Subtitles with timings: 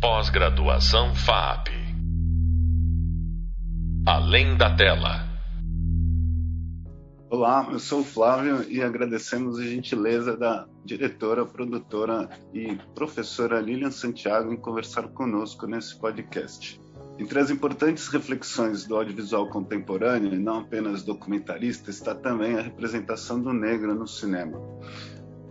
[0.00, 1.70] Pós-graduação FAP.
[4.06, 5.26] Além da tela.
[7.28, 13.90] Olá, eu sou o Flávio e agradecemos a gentileza da diretora, produtora e professora Lilian
[13.90, 16.80] Santiago em conversar conosco nesse podcast.
[17.18, 23.42] Entre as importantes reflexões do audiovisual contemporâneo, e não apenas documentarista, está também a representação
[23.42, 24.60] do negro no cinema.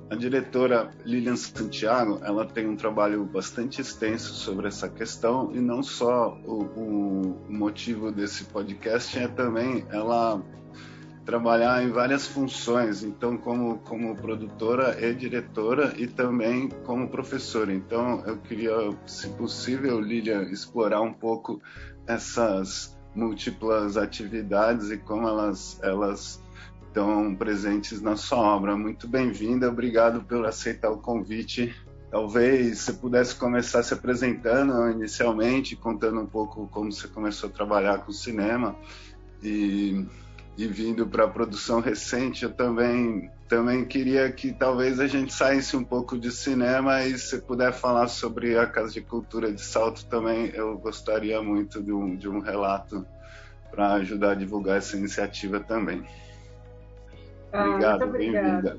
[0.10, 5.84] A diretora Lilian Santiago, ela tem um trabalho bastante extenso sobre essa questão e não
[5.84, 10.42] só o, o motivo desse podcast é também ela
[11.26, 17.74] trabalhar em várias funções, então como como produtora e diretora e também como professora.
[17.74, 18.72] Então eu queria,
[19.06, 21.62] se possível, Lilian, explorar um pouco
[22.08, 26.42] essas múltiplas atividades e como elas elas
[26.98, 28.76] estão presentes na sua obra.
[28.76, 31.76] Muito bem-vinda, obrigado por aceitar o convite.
[32.10, 38.00] Talvez você pudesse começar se apresentando inicialmente, contando um pouco como você começou a trabalhar
[38.00, 38.76] com cinema
[39.44, 40.08] e,
[40.58, 42.44] e vindo para a produção recente.
[42.44, 47.38] Eu também também queria que talvez a gente saísse um pouco de cinema e se
[47.38, 52.16] puder falar sobre a Casa de Cultura de Salto também, eu gostaria muito de um,
[52.16, 53.06] de um relato
[53.70, 56.04] para ajudar a divulgar essa iniciativa também.
[57.58, 58.78] Ah, Obrigado, muito obrigada.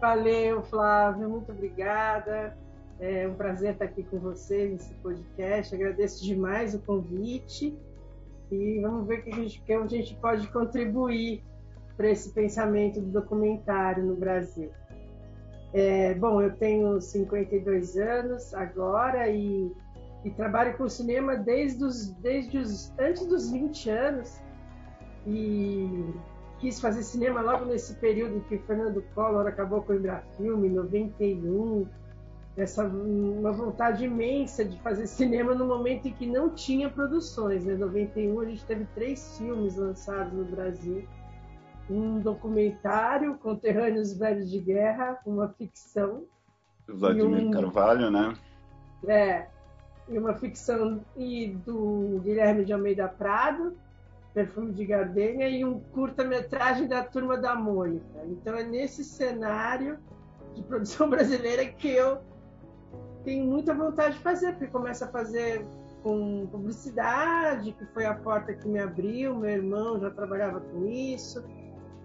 [0.00, 2.56] Valeu, Flávio, muito obrigada.
[3.00, 5.74] É um prazer estar aqui com vocês nesse podcast.
[5.74, 7.76] Agradeço demais o convite
[8.52, 11.42] e vamos ver que a gente, que a gente pode contribuir
[11.96, 14.70] para esse pensamento do documentário no Brasil.
[15.72, 19.72] É, bom, eu tenho 52 anos agora e,
[20.24, 24.40] e trabalho com cinema desde os, desde os antes dos 20 anos
[25.26, 26.14] e
[26.58, 31.86] quis fazer cinema logo nesse período que Fernando Collor acabou com o Embrafilme, em 91.
[32.56, 37.64] Essa uma vontade imensa de fazer cinema no momento em que não tinha produções.
[37.64, 37.76] Em né?
[37.76, 41.06] 91 a gente teve três filmes lançados no Brasil.
[41.88, 46.24] Um documentário, Conterrâneos Velhos de Guerra, uma ficção.
[46.88, 48.34] Vladimir um, Carvalho, né?
[49.06, 49.46] É,
[50.08, 53.76] e uma ficção e do Guilherme de Almeida Prado,
[54.36, 58.22] Perfume de Gardenia e um curta-metragem da Turma da Mônica.
[58.26, 59.98] Então é nesse cenário
[60.54, 62.18] de produção brasileira que eu
[63.24, 65.64] tenho muita vontade de fazer, porque começa a fazer
[66.02, 71.42] com publicidade, que foi a porta que me abriu, meu irmão já trabalhava com isso.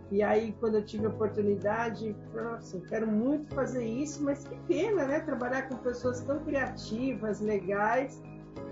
[0.09, 4.55] E aí, quando eu tive a oportunidade, nossa, eu quero muito fazer isso, mas que
[4.69, 5.19] pena, né?
[5.19, 8.23] Trabalhar com pessoas tão criativas, legais,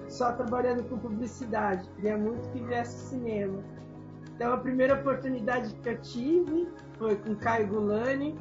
[0.10, 1.88] só trabalhando com publicidade.
[1.96, 3.64] Queria muito que viesse cinema.
[4.36, 8.40] Então, a primeira oportunidade que eu tive foi com Caio Gulani,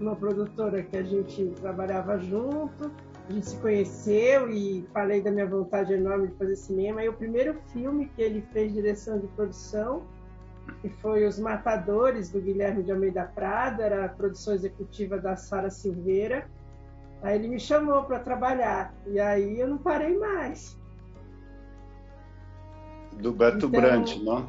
[0.00, 2.90] uma produtora que a gente trabalhava junto.
[3.28, 7.04] A gente se conheceu e falei da minha vontade enorme de fazer cinema.
[7.04, 10.02] E o primeiro filme que ele fez direção de produção,
[10.80, 15.70] que foi Os Matadores, do Guilherme de Almeida Prada, era a produção executiva da Sara
[15.70, 16.48] Silveira.
[17.22, 20.77] Aí ele me chamou para trabalhar e aí eu não parei mais.
[23.20, 24.48] Do Beto então, Brant, não?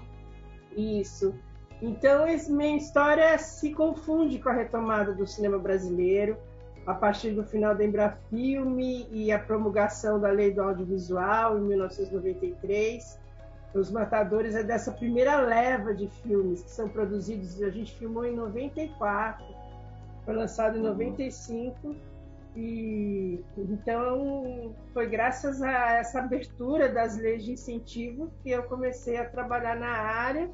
[0.76, 1.34] Isso.
[1.82, 6.38] Então, esse, minha história se confunde com a retomada do cinema brasileiro
[6.86, 13.20] a partir do final da Embrafilme e a promulgação da Lei do Audiovisual em 1993.
[13.74, 17.62] Os Matadores é dessa primeira leva de filmes que são produzidos.
[17.62, 19.46] A gente filmou em 94,
[20.26, 21.96] foi lançado em 95
[22.60, 29.30] e então foi graças a essa abertura das leis de incentivo que eu comecei a
[29.30, 30.50] trabalhar na área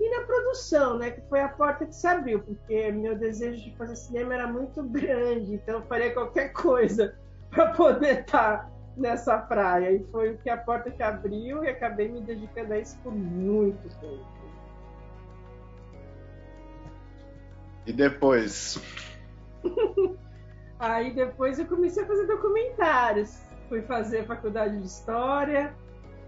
[0.00, 3.76] e na produção, né, que foi a porta que se abriu, porque meu desejo de
[3.76, 7.16] fazer cinema era muito grande, então eu faria qualquer coisa
[7.50, 12.08] para poder estar nessa praia e foi o que a porta que abriu e acabei
[12.08, 14.34] me dedicando a isso por muito tempo.
[17.86, 18.80] E depois
[20.92, 23.40] Aí depois eu comecei a fazer documentários.
[23.68, 25.74] Fui fazer faculdade de História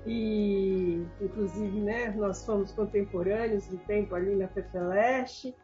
[0.06, 5.54] e, inclusive, né, nós fomos contemporâneos do tempo ali na FEFELESH.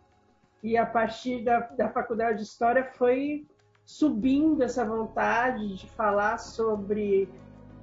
[0.62, 3.46] E a partir da, da faculdade de História foi
[3.84, 7.28] subindo essa vontade de falar sobre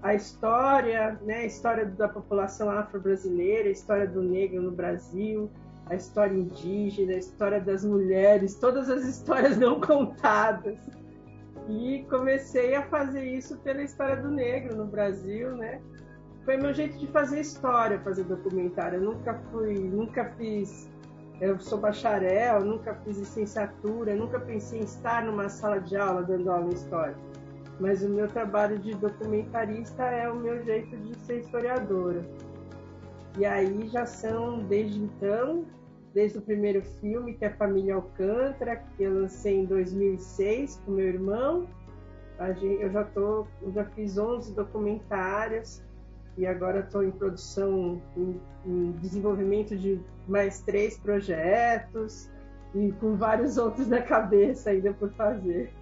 [0.02, 5.50] a história, né, a história da população afro-brasileira, a história do negro no Brasil,
[5.88, 10.78] a história indígena, a história das mulheres, todas as histórias não contadas.
[11.68, 15.82] E comecei a fazer isso pela história do negro no Brasil, né?
[16.46, 18.98] Foi meu jeito de fazer história, fazer documentário.
[18.98, 20.90] Eu nunca fui, nunca fiz,
[21.40, 26.52] eu sou bacharel, nunca fiz licenciatura, nunca pensei em estar numa sala de aula dando
[26.52, 27.16] aula em história.
[27.80, 32.26] mas o meu trabalho de documentarista é o meu jeito de ser historiadora.
[33.38, 35.66] E aí já são, desde então,
[36.14, 41.08] desde o primeiro filme, que é Família Alcântara, que eu lancei em 2006 com meu
[41.08, 41.68] irmão.
[42.40, 45.84] Eu já, tô, eu já fiz 11 documentários
[46.38, 52.30] e agora estou em produção, em, em, desenvolvimento de mais três projetos
[52.74, 55.74] e com vários outros na cabeça ainda por fazer.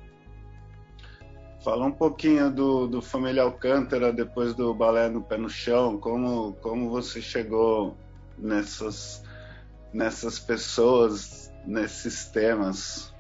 [1.64, 6.54] Fala um pouquinho do, do Família Alcântara depois do Balé no Pé no Chão, como,
[6.54, 7.96] como você chegou
[8.38, 9.24] nessas,
[9.98, 13.12] nessas pessoas, nesses temas?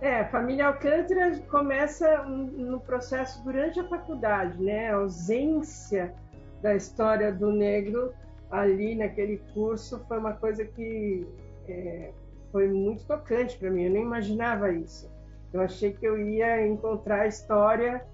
[0.00, 4.90] É, família Alcântara começa no processo durante a faculdade, né?
[4.90, 6.14] A ausência
[6.62, 8.14] da história do negro
[8.50, 11.26] ali naquele curso foi uma coisa que
[11.68, 12.10] é,
[12.50, 13.84] foi muito tocante para mim.
[13.84, 15.10] Eu nem imaginava isso.
[15.52, 18.06] Eu achei que eu ia encontrar a história,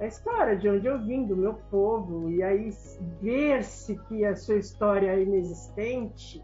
[0.00, 2.70] a história de onde eu vim, do meu povo, e aí
[3.20, 6.42] ver-se que a sua história é inexistente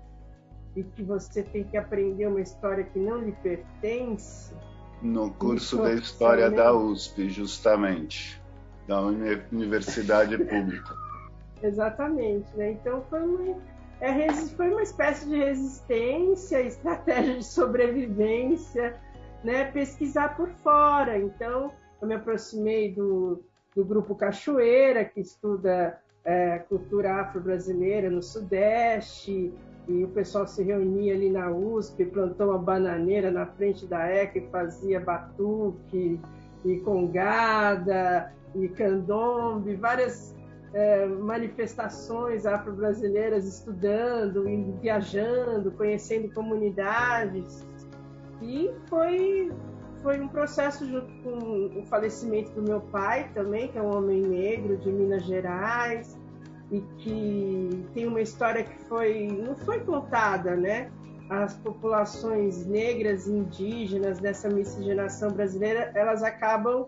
[0.77, 4.55] e que você tem que aprender uma história que não lhe pertence
[5.03, 8.41] no curso da História da USP, justamente,
[8.87, 10.95] da Universidade Pública.
[11.63, 12.73] Exatamente, né?
[12.73, 13.57] Então foi uma,
[14.01, 18.99] é, foi uma espécie de resistência, estratégia de sobrevivência,
[19.45, 19.65] né?
[19.71, 21.19] Pesquisar por fora.
[21.19, 23.43] Então eu me aproximei do,
[23.75, 29.53] do grupo Cachoeira, que estuda é, cultura afro-brasileira no Sudeste,
[29.89, 34.41] e o pessoal se reunia ali na USP, plantou uma bananeira na frente da ECA
[34.53, 36.21] fazia batuque
[36.65, 40.35] e congada e candombe, várias
[40.73, 44.45] é, manifestações afro-brasileiras estudando,
[44.81, 47.67] viajando, conhecendo comunidades.
[48.41, 49.51] E foi,
[50.03, 54.23] foi um processo junto com o falecimento do meu pai também, que é um homem
[54.23, 56.19] negro de Minas Gerais,
[56.71, 60.91] e que tem uma história que foi não foi contada, né?
[61.29, 66.87] As populações negras indígenas dessa miscigenação brasileira, elas acabam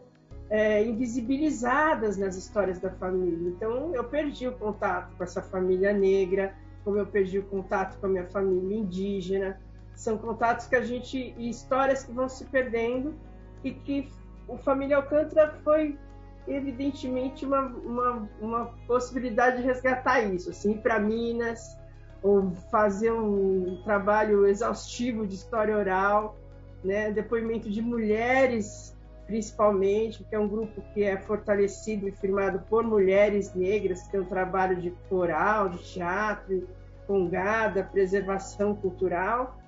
[0.51, 3.49] é, invisibilizadas nas histórias da família.
[3.49, 6.55] Então, eu perdi o contato com essa família negra,
[6.85, 9.61] como eu perdi o contato com a minha família indígena.
[9.95, 13.15] São contatos que a gente e histórias que vão se perdendo
[13.63, 14.11] e que
[14.49, 15.99] o Família Alcântara foi
[16.47, 21.77] evidentemente uma, uma, uma possibilidade de resgatar isso, assim, para Minas,
[22.23, 26.37] ou fazer um trabalho exaustivo de história oral,
[26.83, 27.11] né?
[27.11, 28.97] depoimento de mulheres,
[29.27, 34.21] principalmente, que é um grupo que é fortalecido e firmado por mulheres negras, que tem
[34.21, 36.69] um trabalho de coral, de teatro,
[37.07, 39.59] congada, preservação cultural,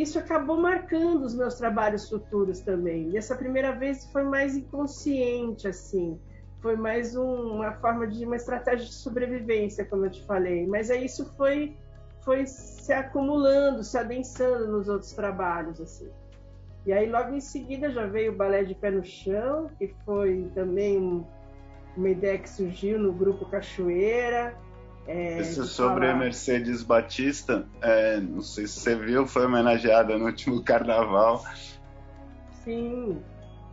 [0.00, 3.10] isso acabou marcando os meus trabalhos futuros também.
[3.10, 6.18] E essa primeira vez foi mais inconsciente, assim.
[6.60, 10.66] Foi mais um, uma forma de uma estratégia de sobrevivência, como eu te falei.
[10.66, 11.76] Mas aí isso foi
[12.24, 16.08] foi se acumulando, se adensando nos outros trabalhos, assim.
[16.86, 20.50] E aí logo em seguida já veio o balé de pé no chão, que foi
[20.54, 21.24] também um,
[21.96, 24.56] uma ideia que surgiu no grupo Cachoeira.
[25.06, 30.26] É, é sobre a Mercedes Batista, é, não sei se você viu, foi homenageada no
[30.26, 31.44] último carnaval.
[32.64, 33.22] Sim,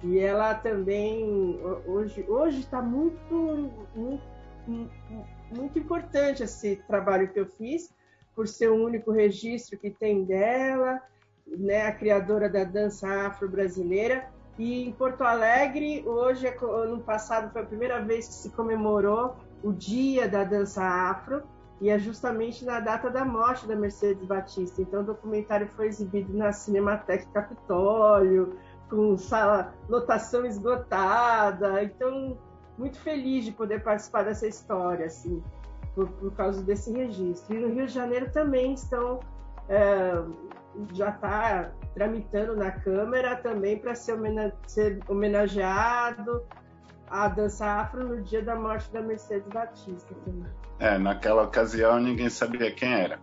[0.04, 4.32] e ela também hoje hoje está muito, muito
[5.51, 7.94] muito importante esse trabalho que eu fiz
[8.36, 11.01] por ser o único registro que tem dela,
[11.46, 14.29] né, a criadora da dança afro-brasileira.
[14.58, 19.72] E em Porto Alegre, hoje, ano passado, foi a primeira vez que se comemorou o
[19.72, 21.44] dia da dança afro
[21.82, 24.82] e é justamente na data da morte da Mercedes Batista.
[24.82, 28.56] Então o documentário foi exibido na Cinemateca Capitólio,
[28.88, 31.82] com sala, lotação esgotada.
[31.84, 32.38] Então,
[32.77, 35.41] muito feliz de poder participar dessa história, assim,
[35.96, 37.56] por, por causa desse registro.
[37.56, 39.20] E no Rio de Janeiro também estão.
[39.68, 40.22] É,
[40.94, 44.18] já está tramitando na Câmara também para ser,
[44.68, 46.44] ser homenageado
[47.12, 50.50] a dança afro no dia da morte da Mercedes Batista também.
[50.80, 53.20] É, naquela ocasião ninguém sabia quem era.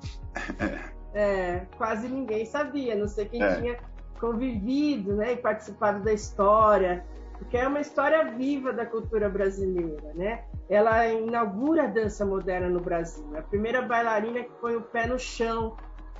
[1.15, 3.57] é, quase ninguém sabia, não sei quem é.
[3.57, 3.79] tinha
[4.21, 7.05] convivido né, e participado da história,
[7.39, 10.45] porque é uma história viva da cultura brasileira, né?
[10.69, 13.25] Ela inaugura a dança moderna no Brasil.
[13.39, 15.77] A primeira bailarina que põe o pé no chão,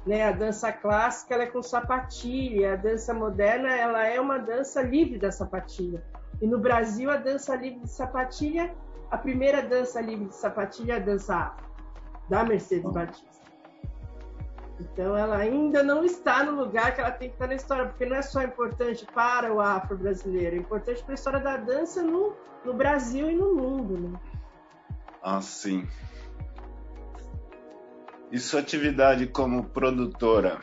[0.07, 0.25] né?
[0.25, 5.19] A dança clássica ela é com sapatilha, a dança moderna ela é uma dança livre
[5.19, 6.03] da sapatilha.
[6.41, 8.75] E no Brasil, a dança livre de sapatilha,
[9.11, 11.67] a primeira dança livre de sapatilha é a dança afro,
[12.29, 13.39] da Mercedes Batista.
[14.81, 18.07] Então, ela ainda não está no lugar que ela tem que estar na história, porque
[18.07, 22.37] não é só importante para o afro-brasileiro, é importante para a história da dança no,
[22.65, 23.99] no Brasil e no mundo.
[23.99, 24.21] Né?
[25.21, 25.89] Ah, sim.
[28.31, 30.61] E sua atividade como produtora?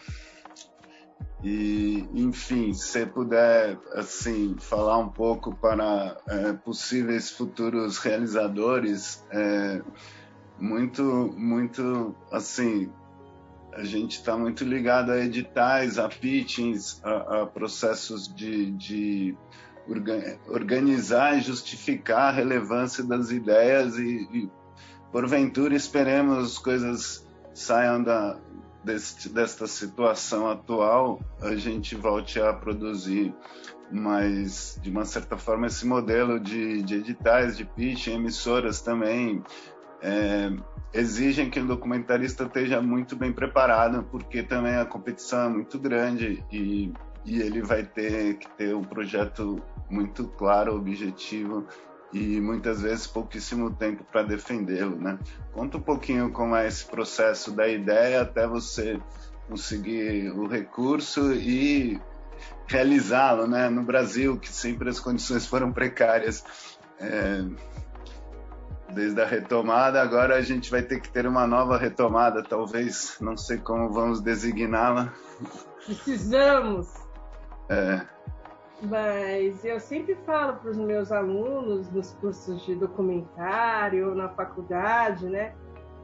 [1.46, 9.80] E, enfim, se puder, assim, falar um pouco para é, possíveis futuros realizadores, é,
[10.60, 11.04] muito,
[11.38, 12.92] muito, assim,
[13.74, 19.38] a gente está muito ligado a editais, a pitchings, a, a processos de, de,
[20.48, 24.50] organizar e justificar a relevância das ideias e, e
[25.12, 27.24] porventura esperemos coisas
[27.54, 28.40] saiam da,
[28.86, 33.34] deste, desta situação atual, a gente volte a produzir
[33.92, 39.44] mas de uma certa forma esse modelo de, de editais, de pitch, emissoras também.
[40.02, 40.52] É,
[40.94, 46.44] exigem que o documentarista esteja muito bem preparado, porque também a competição é muito grande
[46.52, 46.92] e,
[47.24, 51.66] e ele vai ter que ter um projeto muito claro, objetivo
[52.16, 55.20] e muitas vezes pouquíssimo tempo para defendê-lo, né?
[55.52, 58.98] Conta um pouquinho como é esse processo da ideia até você
[59.50, 62.00] conseguir o recurso e
[62.68, 63.70] realizá-lo, né?
[63.70, 66.42] No Brasil, que sempre as condições foram precárias.
[67.02, 67.44] É,
[68.94, 73.36] desde a retomada, agora a gente vai ter que ter uma nova retomada, talvez, não
[73.36, 75.14] sei como vamos designá-la.
[75.86, 76.88] Precisamos.
[77.68, 78.15] É.
[78.82, 85.54] Mas eu sempre falo para os meus alunos nos cursos de documentário, na faculdade, né?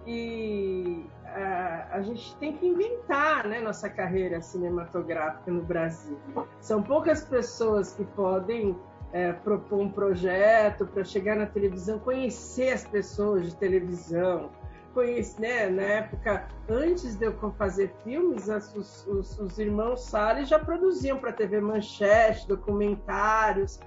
[0.04, 6.18] que a, a, gente tem que inventar né, nossa carreira cinematográfica no Brasil.
[6.60, 8.76] São poucas pessoas que podem
[9.14, 14.50] é, propor um projeto para chegar na televisão, conhecer as pessoas de televisão,
[14.94, 20.60] conhece, né, na época, antes de eu fazer filmes, os, os, os irmãos Salles já
[20.60, 23.80] produziam para TV Manchete, documentários,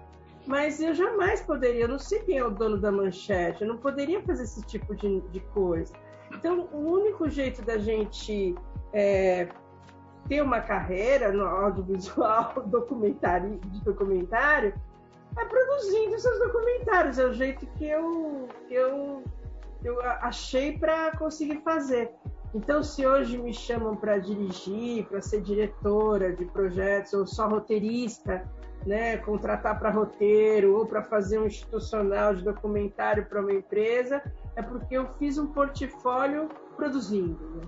[0.47, 3.79] mas eu jamais poderia, eu não sei quem é o dono da Manchete, eu não
[3.79, 5.93] poderia fazer esse tipo de, de coisa.
[6.33, 8.55] Então, o único jeito da gente
[8.93, 9.49] é,
[10.29, 14.75] ter uma carreira no audiovisual documentário, de documentário
[15.37, 17.19] é produzindo seus documentários.
[17.19, 19.23] É o jeito que eu, que eu
[19.85, 22.11] eu achei para conseguir fazer.
[22.55, 28.49] Então, se hoje me chamam para dirigir, para ser diretora de projetos, ou só roteirista,
[28.87, 34.23] né, contratar para roteiro ou para fazer um institucional de documentário para uma empresa,
[34.57, 37.39] é porque eu fiz um portfólio produzindo.
[37.57, 37.63] Né?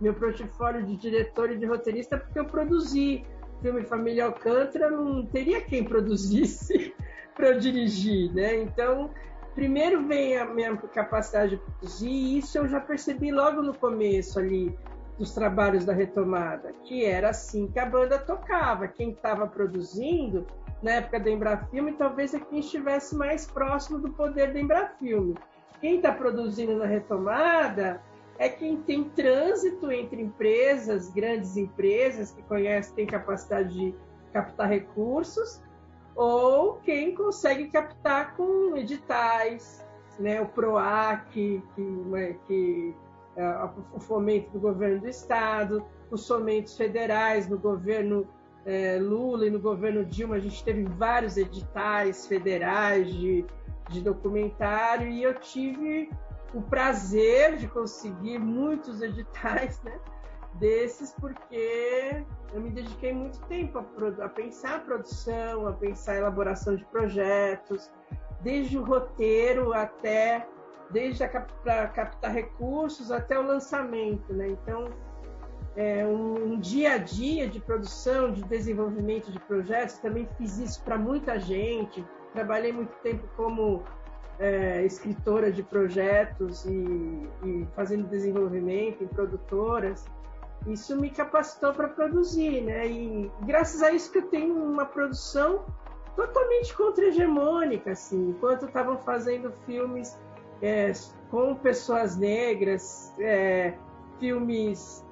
[0.00, 3.24] Meu portfólio de diretor e de roteirista é porque eu produzi.
[3.60, 6.94] Filme Família Alcântara não teria quem produzisse
[7.36, 8.56] para eu dirigir, né?
[8.62, 9.10] Então,
[9.54, 14.38] primeiro vem a minha capacidade de produzir, e isso eu já percebi logo no começo
[14.38, 14.76] ali
[15.18, 18.88] dos trabalhos da retomada, que era assim que a banda tocava.
[18.88, 20.46] Quem estava produzindo
[20.82, 25.36] na época da Embrafilme talvez é quem estivesse mais próximo do poder da Embrafilme.
[25.80, 28.02] Quem está produzindo na retomada
[28.38, 33.94] é quem tem trânsito entre empresas, grandes empresas que conhecem, têm capacidade de
[34.32, 35.62] captar recursos,
[36.14, 39.84] ou quem consegue captar com editais,
[40.18, 41.62] né, o PROAC, que,
[42.46, 42.94] que
[43.36, 48.26] é, o fomento do governo do estado, os fomentos federais no governo
[48.66, 53.44] é, Lula e no governo Dilma, a gente teve vários editais federais de,
[53.88, 56.10] de documentário e eu tive
[56.52, 59.98] o prazer de conseguir muitos editais, né?
[60.54, 66.16] Desses porque eu me dediquei muito tempo a, a, pensar a produção, a pensar a
[66.16, 67.90] elaboração de projetos,
[68.42, 70.46] desde o roteiro até
[70.90, 74.48] desde a para captar recursos até o lançamento, né?
[74.48, 74.88] Então
[75.76, 79.98] é um, um, dia a dia de produção, de desenvolvimento de projetos.
[79.98, 82.04] Também fiz isso para muita gente.
[82.32, 83.84] Trabalhei muito tempo como
[84.40, 90.04] é, escritora de projetos e, e fazendo desenvolvimento em produtoras
[90.66, 92.86] isso me capacitou para produzir, né?
[92.86, 95.64] E graças a isso que eu tenho uma produção
[96.14, 98.30] totalmente contra-hegemônica, assim.
[98.30, 100.18] Enquanto estavam fazendo filmes
[100.60, 100.92] é,
[101.30, 103.74] com pessoas negras, é,
[104.18, 105.04] filmes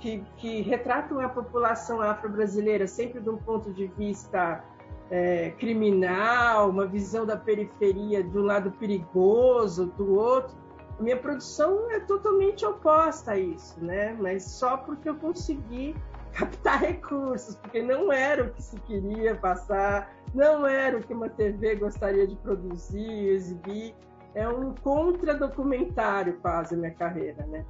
[0.00, 4.64] que, que, retratam a população afro-brasileira sempre de um ponto de vista
[5.10, 10.56] é, criminal, uma visão da periferia de um lado perigoso, do outro
[11.00, 14.16] minha produção é totalmente oposta a isso, né?
[14.18, 15.96] Mas só porque eu consegui
[16.32, 21.28] captar recursos, porque não era o que se queria passar, não era o que uma
[21.28, 23.94] TV gostaria de produzir, exibir.
[24.34, 27.64] É um contra-documentário quase a minha carreira, né?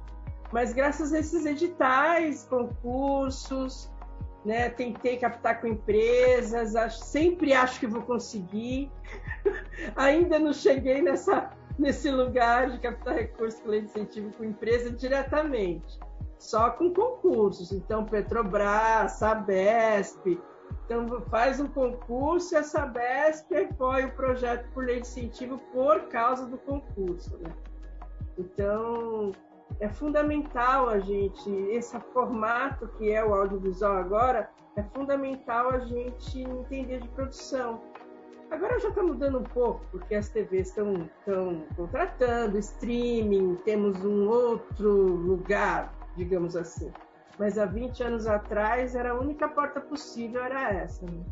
[0.51, 3.91] Mas graças a esses editais, concursos,
[4.45, 8.91] né, tentei captar com empresas, acho, sempre acho que vou conseguir.
[9.95, 14.91] Ainda não cheguei nessa, nesse lugar de captar recursos com lei de incentivo com empresa
[14.91, 15.99] diretamente,
[16.37, 17.71] só com concursos.
[17.71, 20.39] Então, Petrobras, Sabesp,
[20.85, 26.01] então faz um concurso e a Sabesp apoia o projeto por lei de incentivo por
[26.09, 27.37] causa do concurso.
[27.37, 27.51] Né?
[28.37, 29.31] Então,
[29.79, 36.41] é fundamental a gente, esse formato que é o audiovisual agora, é fundamental a gente
[36.41, 37.81] entender de produção.
[38.53, 41.09] Agora já está mudando um pouco, porque as TVs estão
[41.75, 46.93] contratando, streaming, temos um outro lugar, digamos assim.
[47.39, 51.03] Mas há 20 anos atrás era a única porta possível, era essa.
[51.03, 51.23] Né?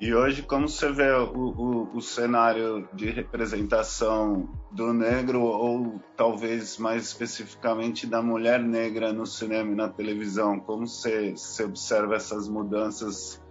[0.00, 6.78] E hoje, como você vê o, o, o, cenário de representação do negro, ou talvez
[6.78, 12.46] mais especificamente da mulher negra no cinema e na televisão, como você, você observa essas
[12.46, 13.42] mudanças,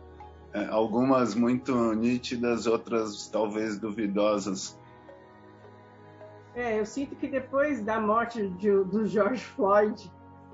[0.69, 4.79] algumas muito nítidas, outras talvez duvidosas?
[6.55, 10.11] É, eu sinto que depois da morte de, do George Floyd,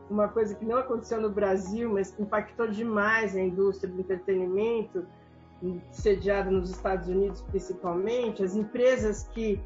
[0.10, 5.06] uma coisa que não aconteceu no Brasil, mas que impactou demais a indústria do entretenimento,
[5.92, 9.62] sediada nos Estados Unidos principalmente, as empresas que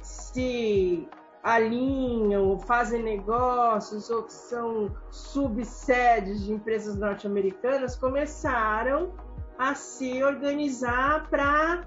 [0.00, 1.08] se
[1.42, 9.10] alinham, fazem negócios ou que são subsedes de empresas norte-americanas começaram
[9.60, 11.86] a se organizar para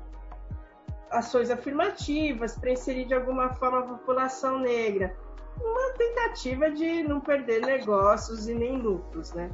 [1.10, 5.16] ações afirmativas, para inserir de alguma forma a população negra.
[5.60, 9.50] Uma tentativa de não perder negócios e nem lucros, né?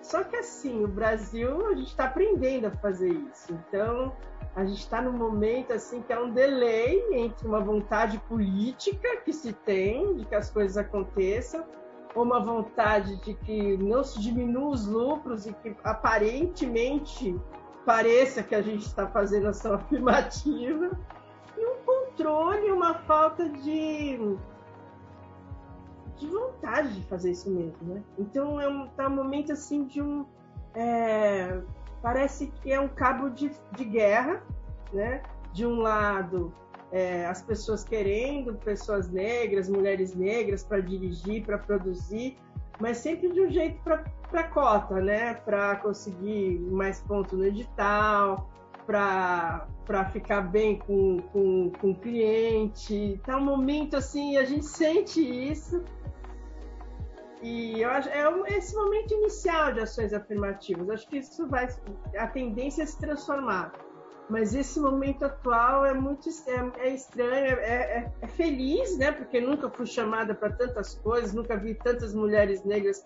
[0.00, 3.52] Só que assim, o Brasil, a gente está aprendendo a fazer isso.
[3.52, 4.16] Então,
[4.54, 9.32] a gente está num momento assim que é um delay entre uma vontade política que
[9.32, 11.66] se tem de que as coisas aconteçam,
[12.22, 17.38] uma vontade de que não se diminua os lucros e que aparentemente
[17.84, 20.90] pareça que a gente está fazendo ação afirmativa,
[21.56, 24.36] e um controle, uma falta de
[26.16, 28.02] de vontade de fazer isso mesmo, né?
[28.18, 30.26] Então é um, tá um momento assim de um
[30.74, 31.60] é,
[32.02, 34.42] parece que é um cabo de, de guerra,
[34.92, 35.22] né?
[35.52, 36.52] De um lado
[36.92, 42.38] é, as pessoas querendo pessoas negras, mulheres negras para dirigir, para produzir,
[42.80, 45.34] mas sempre de um jeito para cota, né?
[45.34, 48.48] Para conseguir mais pontos no edital,
[48.86, 49.66] para
[50.12, 53.20] ficar bem com, com, com o cliente.
[53.24, 55.82] Tá um momento assim, a gente sente isso
[57.42, 58.24] e eu acho, é
[58.56, 60.88] esse momento inicial de ações afirmativas.
[60.90, 61.68] Acho que isso vai.
[62.16, 63.72] A tendência é se transformar.
[64.28, 69.10] Mas esse momento atual é muito é, é estranho, é, é, é, feliz, né?
[69.10, 73.04] Porque nunca fui chamada para tantas coisas, nunca vi tantas mulheres negras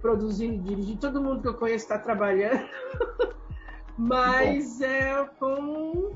[0.00, 1.00] produzindo e dirigindo.
[1.00, 2.66] Todo mundo que eu conheço está trabalhando.
[3.98, 6.12] Mas é com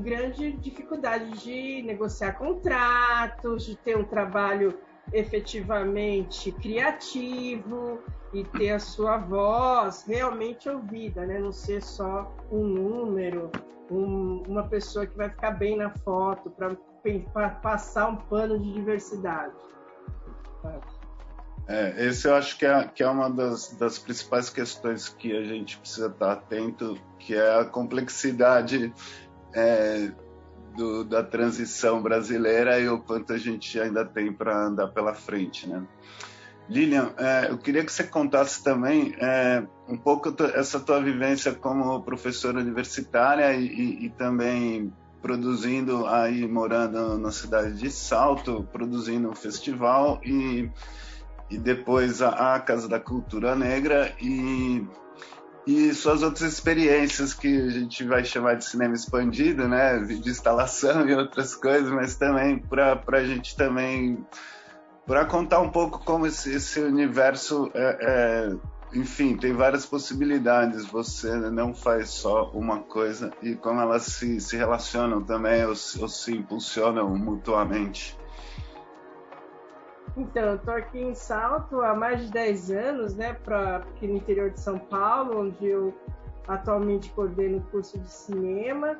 [0.00, 4.76] grande dificuldade de negociar contratos, de ter um trabalho
[5.12, 11.38] efetivamente criativo e ter a sua voz realmente ouvida, né?
[11.38, 13.50] Não ser só um número,
[13.90, 19.54] um, uma pessoa que vai ficar bem na foto para passar um pano de diversidade.
[21.68, 25.42] É, esse eu acho que é, que é uma das, das principais questões que a
[25.42, 28.92] gente precisa estar atento, que é a complexidade
[29.52, 30.12] é,
[30.76, 35.68] do, da transição brasileira e o quanto a gente ainda tem para andar pela frente,
[35.68, 35.82] né?
[36.68, 42.02] Lilian, é, eu queria que você contasse também é, um pouco essa tua vivência como
[42.02, 49.34] professora universitária e, e, e, também produzindo aí morando na cidade de Salto, produzindo um
[49.34, 50.68] festival e,
[51.48, 54.84] e depois a, a Casa da Cultura Negra e
[55.66, 61.08] e suas outras experiências que a gente vai chamar de cinema expandido, né, de instalação
[61.08, 64.24] e outras coisas, mas também para a gente também
[65.04, 68.56] para contar um pouco como esse, esse universo é, é,
[68.92, 70.86] enfim, tem várias possibilidades.
[70.86, 76.08] Você não faz só uma coisa e como elas se, se relacionam também ou, ou
[76.08, 78.18] se impulsionam mutuamente.
[80.16, 84.16] Então, eu tô aqui em Salto há mais de 10 anos, né, pra, aqui no
[84.16, 85.94] interior de São Paulo, onde eu
[86.48, 88.98] atualmente coordeno o curso de cinema.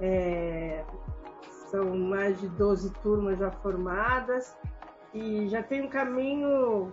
[0.00, 0.84] É,
[1.70, 4.56] são mais de 12 turmas já formadas
[5.14, 6.92] e já tem um caminho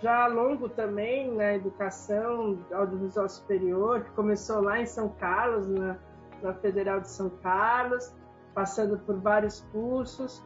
[0.00, 5.96] já longo também na educação audiovisual superior, que começou lá em São Carlos, na,
[6.42, 8.14] na Federal de São Carlos,
[8.54, 10.44] passando por vários cursos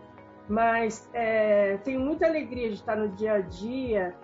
[0.49, 4.15] Mas é, tenho muita alegria de estar no dia a dia,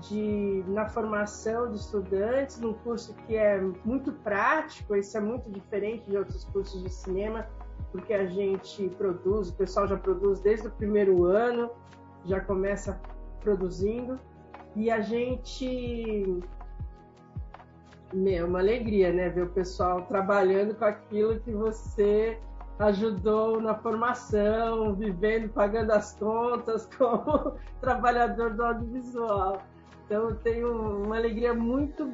[0.00, 6.08] de, na formação de estudantes, num curso que é muito prático, isso é muito diferente
[6.08, 7.46] de outros cursos de cinema,
[7.90, 11.70] porque a gente produz, o pessoal já produz desde o primeiro ano,
[12.24, 13.00] já começa
[13.40, 14.18] produzindo,
[14.74, 16.40] e a gente.
[18.12, 19.28] Meu, uma alegria, né?
[19.28, 22.38] Ver o pessoal trabalhando com aquilo que você
[22.82, 29.62] ajudou na formação, vivendo, pagando as contas como trabalhador do audiovisual.
[30.04, 32.12] Então, eu tenho uma alegria muito,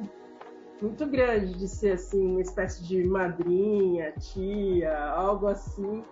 [0.81, 6.03] muito grande de ser assim, uma espécie de madrinha, tia, algo assim,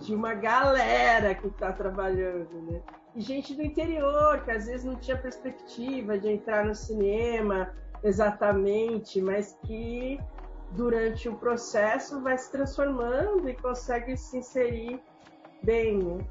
[0.00, 2.80] de uma galera que está trabalhando, né?
[3.14, 9.20] E gente do interior, que às vezes não tinha perspectiva de entrar no cinema exatamente,
[9.20, 10.20] mas que
[10.72, 15.00] durante o processo vai se transformando e consegue se inserir
[15.62, 15.98] bem.
[15.98, 16.26] Né?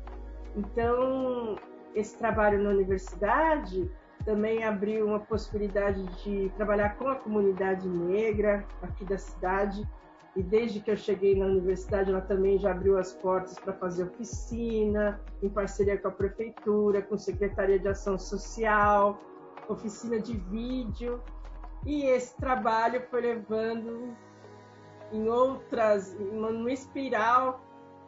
[0.56, 1.58] Então,
[1.94, 3.90] esse trabalho na universidade
[4.26, 9.88] também abriu uma possibilidade de trabalhar com a comunidade negra aqui da cidade.
[10.36, 14.04] E desde que eu cheguei na universidade, ela também já abriu as portas para fazer
[14.04, 19.22] oficina, em parceria com a prefeitura, com a Secretaria de Ação Social,
[19.70, 21.22] oficina de vídeo.
[21.86, 24.16] E esse trabalho foi levando
[25.12, 27.64] em outras, numa espiral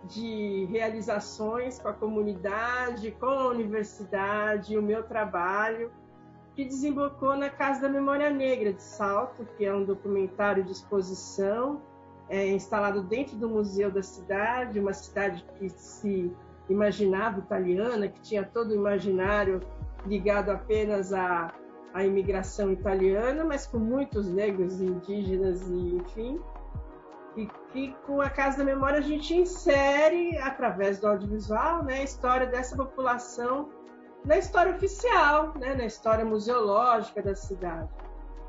[0.05, 5.91] de realizações com a comunidade, com a universidade, o meu trabalho,
[6.55, 11.81] que desembocou na Casa da Memória Negra de Salto, que é um documentário de exposição
[12.29, 16.31] é, instalado dentro do museu da cidade, uma cidade que se
[16.67, 19.61] imaginava italiana, que tinha todo o imaginário
[20.05, 21.53] ligado apenas à,
[21.97, 26.39] à imigração italiana, mas com muitos negros, indígenas e enfim
[27.37, 32.03] e que com a Casa da Memória a gente insere, através do audiovisual, né, a
[32.03, 33.69] história dessa população
[34.25, 37.89] na história oficial, né, na história museológica da cidade.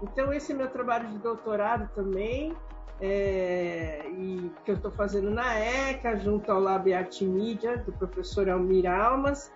[0.02, 2.56] Então, esse é meu trabalho de doutorado também,
[3.00, 8.48] é, e que eu estou fazendo na ECA, junto ao Lab Arte Mídia, do professor
[8.48, 9.52] Almir Almas,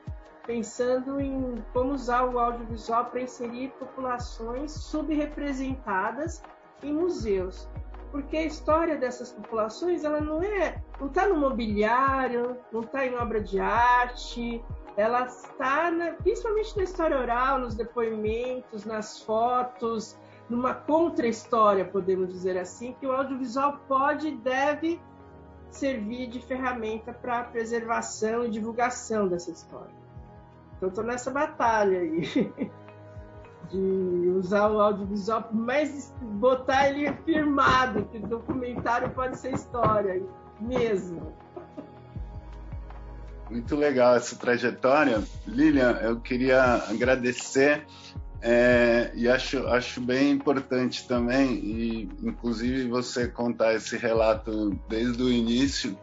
[0.47, 6.43] pensando em como usar o audiovisual para inserir populações subrepresentadas
[6.83, 7.69] em museus
[8.13, 13.15] porque a história dessas populações ela não é, não está no mobiliário, não está em
[13.17, 14.63] obra de arte,
[14.97, 20.17] ela está na, principalmente na história oral, nos depoimentos, nas fotos,
[20.49, 25.01] numa contra-história, podemos dizer assim, que o audiovisual pode e deve
[25.71, 30.02] servir de ferramenta para a preservação e divulgação dessa história.
[30.83, 32.23] Então, estou nessa batalha aí.
[33.71, 40.21] de usar o audiovisual, mas botar ele firmado, que documentário pode ser história
[40.61, 41.35] mesmo.
[43.49, 45.23] Muito legal essa trajetória.
[45.47, 47.87] Lilian, eu queria agradecer
[48.43, 55.31] é, e acho, acho bem importante também, e inclusive você contar esse relato desde o
[55.31, 55.97] início,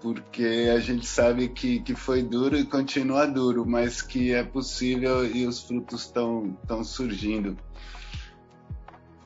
[0.00, 5.24] porque a gente sabe que, que foi duro e continua duro, mas que é possível
[5.26, 7.56] e os frutos estão surgindo.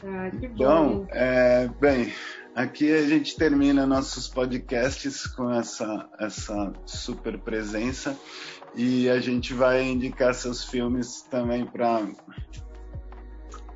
[0.02, 1.06] Ah, que então, bom.
[1.10, 2.12] É, bem,
[2.54, 8.18] aqui a gente termina nossos podcasts com essa, essa super presença
[8.74, 12.06] e a gente vai indicar seus filmes também para.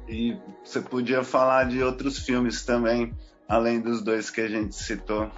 [0.09, 3.15] E você podia falar de outros filmes também,
[3.49, 5.31] além dos dois que a gente citou.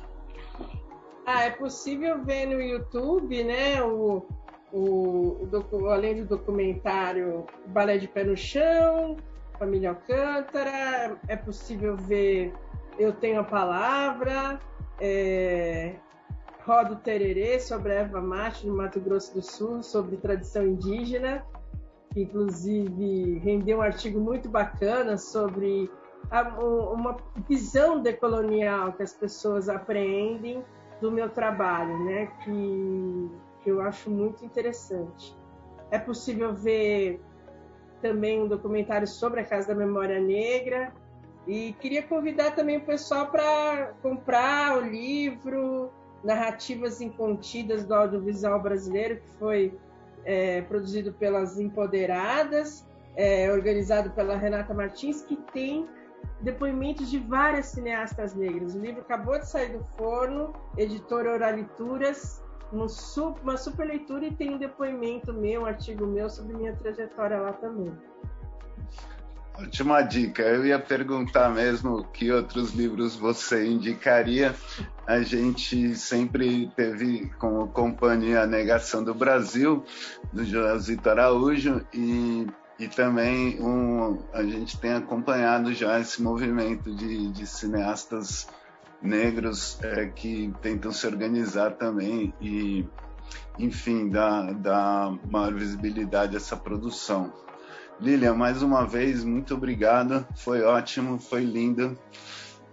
[1.33, 3.81] Ah, é possível ver no YouTube, né?
[3.81, 4.27] O,
[4.73, 9.17] o, o além do documentário Balé de Pé no Chão,
[9.57, 12.53] Família Alcântara, é possível ver
[12.99, 14.59] Eu Tenho a Palavra,
[15.01, 15.95] é,
[16.67, 21.47] Rodo Tererê sobre a Eva Mate no Mato Grosso do Sul, sobre tradição indígena,
[22.13, 25.89] que inclusive rendeu um artigo muito bacana sobre
[26.29, 27.17] a, uma
[27.49, 30.65] visão decolonial que as pessoas apreendem
[31.01, 32.27] do meu trabalho, né?
[32.45, 33.31] Que,
[33.63, 35.37] que eu acho muito interessante.
[35.91, 37.21] É possível ver
[38.01, 40.93] também um documentário sobre a Casa da Memória Negra
[41.47, 45.91] e queria convidar também o pessoal para comprar o livro
[46.23, 49.79] Narrativas Incontidas do Audiovisual Brasileiro, que foi
[50.25, 52.87] é, produzido pelas Empoderadas,
[53.17, 55.89] é, organizado pela Renata Martins, que tem
[56.41, 58.75] depoimentos de várias cineastas negras.
[58.75, 64.59] O livro acabou de sair do forno, editora Oralituras, uma super, leitura e tem um
[64.59, 67.93] depoimento meu, um artigo meu sobre minha trajetória lá também.
[69.59, 70.43] Ótima dica.
[70.43, 74.55] Eu ia perguntar mesmo que outros livros você indicaria.
[75.07, 79.85] A gente sempre teve como companhia a Negação do Brasil,
[80.33, 82.47] do Josito Araújo, e,
[82.81, 88.49] e também um, a gente tem acompanhado já esse movimento de, de cineastas
[89.03, 92.87] negros é, que tentam se organizar também e,
[93.59, 97.31] enfim, dar, dar maior visibilidade a essa produção.
[98.01, 100.27] Lilian, mais uma vez, muito obrigado.
[100.37, 101.99] Foi ótimo, foi lindo.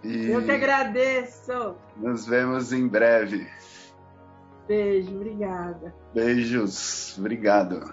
[0.02, 1.74] E Eu que agradeço.
[1.98, 3.46] Nos vemos em breve.
[4.66, 5.94] Beijo, obrigada.
[6.14, 7.92] Beijos, obrigado.